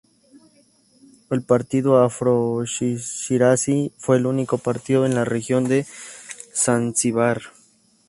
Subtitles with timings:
[1.29, 5.85] El Partido Afro-Shirazi fue el único partido en la región de
[6.55, 7.39] Zanzibar.